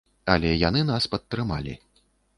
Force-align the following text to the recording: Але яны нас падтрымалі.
Але 0.35 0.53
яны 0.61 0.81
нас 0.87 1.07
падтрымалі. 1.13 1.77